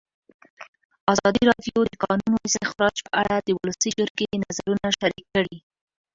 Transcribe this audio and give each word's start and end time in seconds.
ازادي 1.13 1.43
راډیو 1.49 1.77
د 1.83 1.87
د 1.93 1.95
کانونو 2.03 2.37
استخراج 2.47 2.95
په 3.05 3.11
اړه 3.21 3.35
د 3.39 3.49
ولسي 3.59 3.89
جرګې 3.97 4.27
نظرونه 4.43 4.87
شریک 4.99 5.25
کړي. 5.35 5.57